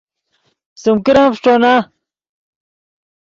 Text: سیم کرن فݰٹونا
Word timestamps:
سیم 0.81 0.97
کرن 1.05 1.27
فݰٹونا 1.35 1.73